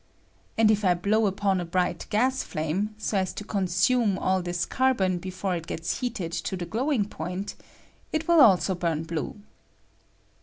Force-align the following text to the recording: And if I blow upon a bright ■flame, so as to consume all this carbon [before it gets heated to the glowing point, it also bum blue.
And 0.57 0.71
if 0.71 0.83
I 0.83 0.95
blow 0.95 1.27
upon 1.27 1.61
a 1.61 1.63
bright 1.65 2.07
■flame, 2.09 2.89
so 2.97 3.19
as 3.19 3.33
to 3.33 3.43
consume 3.43 4.17
all 4.17 4.41
this 4.41 4.65
carbon 4.65 5.19
[before 5.19 5.55
it 5.55 5.67
gets 5.67 5.99
heated 5.99 6.31
to 6.31 6.57
the 6.57 6.65
glowing 6.65 7.05
point, 7.05 7.53
it 8.11 8.27
also 8.27 8.73
bum 8.73 9.03
blue. 9.03 9.39